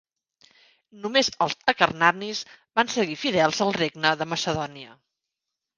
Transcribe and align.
Només 1.03 1.29
els 1.47 1.57
acarnanis 1.73 2.41
van 2.81 2.91
seguir 2.97 3.21
fidels 3.27 3.65
al 3.69 3.79
Regne 3.81 4.17
de 4.23 4.33
Macedònia. 4.35 5.01